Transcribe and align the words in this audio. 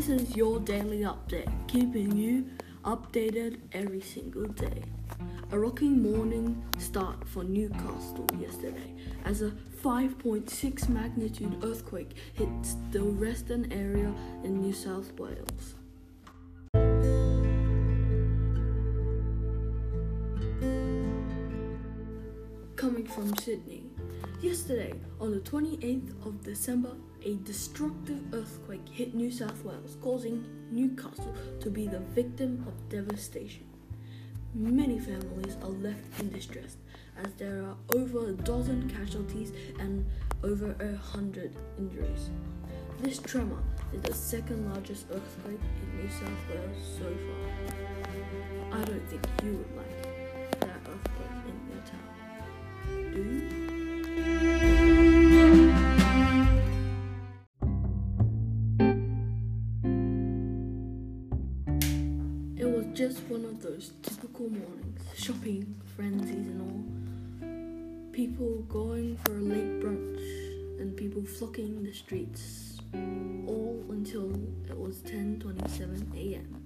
This 0.00 0.22
is 0.22 0.34
your 0.34 0.60
daily 0.60 1.00
update, 1.00 1.50
keeping 1.68 2.16
you 2.16 2.46
updated 2.86 3.58
every 3.72 4.00
single 4.00 4.46
day. 4.46 4.82
A 5.52 5.58
rocking 5.58 6.00
morning 6.00 6.64
start 6.78 7.28
for 7.28 7.44
Newcastle 7.44 8.26
yesterday 8.38 8.94
as 9.26 9.42
a 9.42 9.50
5.6 9.84 10.88
magnitude 10.88 11.62
earthquake 11.62 12.16
hit 12.32 12.48
the 12.92 13.04
western 13.04 13.70
area 13.70 14.10
in 14.42 14.62
New 14.62 14.72
South 14.72 15.12
Wales. 15.18 15.74
Coming 22.74 23.06
from 23.06 23.36
Sydney. 23.36 23.90
Yesterday, 24.40 24.94
on 25.20 25.32
the 25.32 25.40
28th 25.40 26.26
of 26.26 26.42
December, 26.42 26.92
a 27.24 27.34
destructive 27.36 28.22
earthquake 28.32 28.88
hit 28.88 29.14
New 29.14 29.30
South 29.30 29.64
Wales, 29.64 29.96
causing 30.00 30.44
Newcastle 30.70 31.34
to 31.60 31.70
be 31.70 31.86
the 31.86 31.98
victim 31.98 32.64
of 32.66 32.88
devastation. 32.88 33.64
Many 34.54 34.98
families 34.98 35.56
are 35.62 35.68
left 35.68 36.20
in 36.20 36.30
distress 36.30 36.76
as 37.22 37.32
there 37.34 37.62
are 37.62 37.76
over 37.94 38.30
a 38.30 38.32
dozen 38.32 38.90
casualties 38.90 39.52
and 39.78 40.04
over 40.42 40.74
a 40.80 40.96
hundred 40.96 41.54
injuries. 41.78 42.30
This 43.00 43.18
tremor 43.18 43.62
is 43.92 44.02
the 44.02 44.14
second 44.14 44.68
largest 44.72 45.06
earthquake 45.10 45.60
in 45.82 46.00
New 46.00 46.10
South 46.10 46.48
Wales 46.48 46.98
so 46.98 47.04
far. 47.04 48.80
I 48.80 48.84
don't 48.84 49.08
think 49.08 49.26
you 49.44 49.52
would 49.52 49.76
like 49.76 50.60
that 50.60 50.80
earthquake 50.86 51.44
in 51.46 51.74
your 51.74 51.82
town. 51.86 52.19
Just 62.94 63.20
one 63.28 63.44
of 63.44 63.62
those 63.62 63.92
typical 64.02 64.48
mornings, 64.48 65.02
shopping, 65.14 65.74
frenzies, 65.96 66.46
and 66.46 66.60
all. 66.60 68.12
People 68.12 68.62
going 68.68 69.16
for 69.24 69.32
a 69.32 69.40
late 69.40 69.80
brunch, 69.80 70.80
and 70.80 70.96
people 70.96 71.24
flocking 71.24 71.82
the 71.84 71.92
streets, 71.92 72.80
all 73.46 73.84
until 73.90 74.32
it 74.68 74.76
was 74.78 75.02
10:27 75.02 76.14
a.m. 76.16 76.62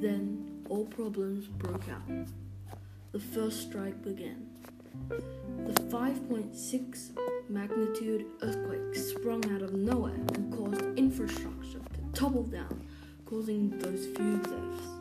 Then 0.00 0.62
all 0.68 0.84
problems 0.84 1.46
broke 1.46 1.88
out. 1.88 2.28
The 3.12 3.20
first 3.20 3.62
strike 3.68 4.02
began. 4.02 4.46
The 5.66 5.72
5.6 5.84 7.10
magnitude 7.48 8.26
earthquake 8.42 8.94
sprung 8.94 9.44
out 9.54 9.62
of 9.62 9.72
nowhere 9.72 10.20
and 10.34 10.52
caused 10.52 10.82
infrastructure 10.98 11.80
to 11.94 12.00
topple 12.12 12.44
down, 12.44 12.86
causing 13.24 13.70
those 13.78 14.06
few 14.14 14.38
deaths. 14.38 14.91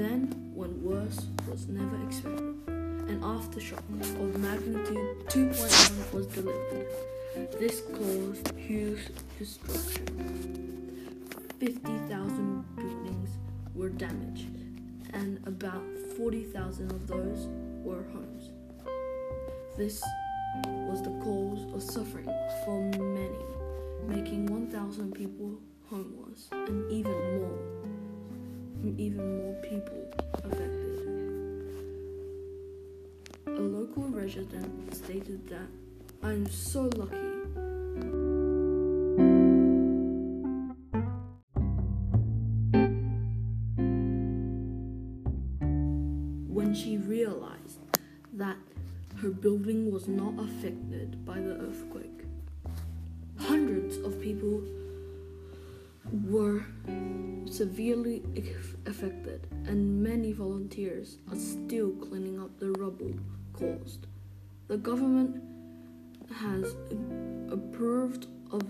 Then, 0.00 0.50
when 0.54 0.82
worse 0.82 1.26
was 1.46 1.68
never 1.68 2.02
expected, 2.06 2.56
an 3.12 3.20
aftershock 3.20 3.84
of 4.18 4.40
magnitude 4.40 5.28
2.1 5.28 6.14
was 6.14 6.26
delivered. 6.28 6.86
This 7.58 7.82
caused 7.92 8.56
huge 8.56 9.10
destruction. 9.38 10.06
50,000 11.58 12.64
buildings 12.76 13.28
were 13.74 13.90
damaged, 13.90 14.48
and 15.12 15.38
about 15.46 15.84
40,000 16.16 16.90
of 16.92 17.06
those 17.06 17.48
were 17.84 18.02
homes. 18.14 18.52
This 19.76 20.02
was 20.64 21.02
the 21.02 21.12
cause 21.22 21.74
of 21.74 21.82
suffering 21.82 22.30
for 22.64 22.80
many, 22.98 23.44
making 24.08 24.46
1,000 24.46 25.12
people 25.12 25.58
homeless 25.90 26.48
and 26.52 26.90
local 33.90 34.10
resident 34.10 34.94
stated 34.94 35.48
that 35.48 35.66
I'm 36.22 36.48
so 36.48 36.82
lucky. 36.96 37.16
When 46.48 46.74
she 46.74 46.98
realized 46.98 47.80
that 48.34 48.56
her 49.20 49.30
building 49.30 49.90
was 49.90 50.06
not 50.06 50.34
affected 50.38 51.24
by 51.24 51.40
the 51.40 51.56
earthquake, 51.56 52.24
hundreds 53.38 53.96
of 53.98 54.20
people 54.20 54.62
were 56.28 56.64
severely 57.46 58.22
affected, 58.86 59.48
and 59.66 60.02
many 60.02 60.32
volunteers 60.32 61.16
are 61.28 61.36
still 61.36 61.90
cleaning 61.92 62.40
up 62.40 62.56
the 62.60 62.70
rubble 62.72 63.14
caused. 63.60 64.06
The 64.68 64.78
government 64.78 65.42
has 66.34 66.74
approved 67.52 68.26
of 68.50 68.66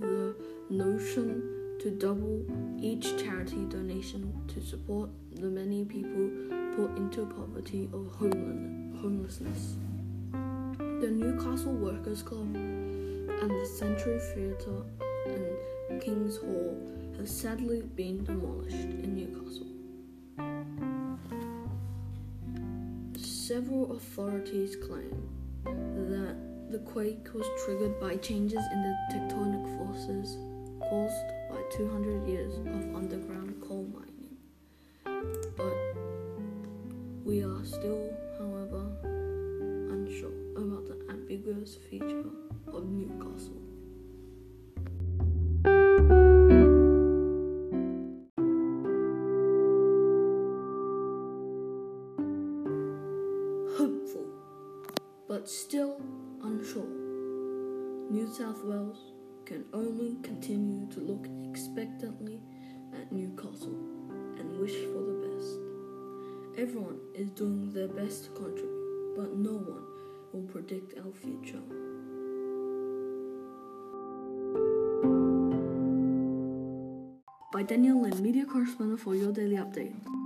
the 0.00 0.34
notion 0.70 1.76
to 1.80 1.90
double 1.90 2.44
each 2.80 3.16
charity 3.22 3.64
donation 3.68 4.32
to 4.48 4.60
support 4.60 5.10
the 5.32 5.48
many 5.48 5.84
people 5.84 6.30
put 6.76 6.96
into 6.96 7.26
poverty 7.26 7.88
or 7.92 8.04
homelessness. 8.18 9.76
The 10.32 11.10
Newcastle 11.10 11.72
Workers 11.72 12.22
Club 12.22 12.54
and 12.54 13.50
the 13.50 13.66
Century 13.66 14.18
Theatre 14.34 14.82
and 15.26 16.00
King's 16.02 16.36
Hall 16.36 16.76
have 17.16 17.28
sadly 17.28 17.82
been 17.82 18.24
demolished 18.24 18.74
in 18.74 19.16
Newcastle. 19.16 19.66
Several 23.50 23.90
authorities 23.96 24.76
claim 24.76 25.28
that 25.64 26.36
the 26.70 26.78
quake 26.78 27.34
was 27.34 27.44
triggered 27.64 27.98
by 27.98 28.14
changes 28.18 28.62
in 28.72 28.80
the 28.80 28.96
tectonic 29.12 29.76
forces 29.76 30.38
caused 30.78 31.26
by 31.50 31.60
200 31.76 32.28
years 32.28 32.54
of 32.58 32.94
underground 32.94 33.60
coal 33.60 33.88
mining. 33.92 34.36
But 35.56 35.74
we 37.24 37.42
are 37.42 37.64
still, 37.64 38.16
however, 38.38 38.86
unsure 39.02 40.30
about 40.56 40.86
the 40.86 41.04
ambiguous 41.10 41.74
future 41.74 42.26
of 42.68 42.84
Newcastle. 42.88 43.69
Hopeful, 53.80 54.26
but 55.26 55.48
still 55.48 55.96
unsure. 56.42 56.84
New 58.10 58.30
South 58.30 58.62
Wales 58.62 58.98
can 59.46 59.64
only 59.72 60.18
continue 60.22 60.86
to 60.92 61.00
look 61.00 61.26
expectantly 61.48 62.42
at 62.92 63.10
Newcastle 63.10 63.78
and 64.38 64.60
wish 64.60 64.74
for 64.92 65.00
the 65.00 65.16
best. 65.24 66.60
Everyone 66.60 67.00
is 67.14 67.30
doing 67.30 67.72
their 67.72 67.88
best 67.88 68.24
to 68.24 68.30
contribute, 68.32 69.14
but 69.16 69.34
no 69.34 69.52
one 69.52 69.84
will 70.34 70.46
predict 70.52 70.98
our 70.98 71.12
future. 71.14 71.62
By 77.50 77.62
Daniel 77.62 78.02
Lynn, 78.02 78.22
media 78.22 78.44
correspondent 78.44 79.00
for 79.00 79.14
Your 79.14 79.32
Daily 79.32 79.56
Update. 79.56 80.19